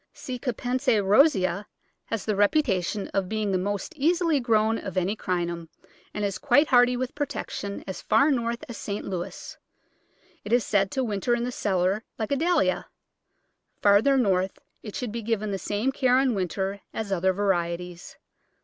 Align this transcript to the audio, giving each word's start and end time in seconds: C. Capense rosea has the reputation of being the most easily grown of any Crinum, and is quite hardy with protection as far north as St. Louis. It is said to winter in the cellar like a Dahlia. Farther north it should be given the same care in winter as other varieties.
C. 0.13 0.39
Capense 0.39 0.87
rosea 0.99 1.67
has 2.05 2.25
the 2.25 2.35
reputation 2.35 3.07
of 3.09 3.29
being 3.29 3.51
the 3.51 3.59
most 3.59 3.93
easily 3.95 4.39
grown 4.39 4.79
of 4.79 4.97
any 4.97 5.15
Crinum, 5.15 5.69
and 6.11 6.25
is 6.25 6.39
quite 6.39 6.69
hardy 6.69 6.97
with 6.97 7.13
protection 7.13 7.83
as 7.85 8.01
far 8.01 8.31
north 8.31 8.63
as 8.67 8.77
St. 8.77 9.05
Louis. 9.05 9.59
It 10.43 10.53
is 10.53 10.65
said 10.65 10.89
to 10.93 11.03
winter 11.03 11.35
in 11.35 11.43
the 11.43 11.51
cellar 11.51 12.03
like 12.17 12.31
a 12.31 12.35
Dahlia. 12.35 12.87
Farther 13.83 14.17
north 14.17 14.57
it 14.81 14.95
should 14.95 15.11
be 15.11 15.21
given 15.21 15.51
the 15.51 15.59
same 15.59 15.91
care 15.91 16.17
in 16.19 16.33
winter 16.33 16.81
as 16.91 17.11
other 17.11 17.31
varieties. 17.31 18.17